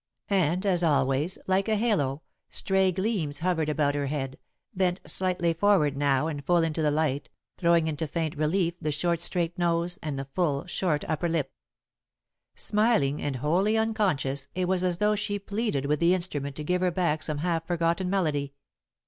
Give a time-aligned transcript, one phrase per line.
[0.31, 4.39] And as always, like a halo, stray gleams hovered about her head,
[4.75, 9.21] bent slightly forward now and full into the light, throwing into faint relief the short
[9.21, 11.51] straight nose, and the full, short upper lip.
[12.55, 15.85] [Sidenote: Edith at the Piano] Smiling, and wholly unconscious, it was as though she pleaded
[15.85, 18.55] with the instrument to give her back some half forgotten melody.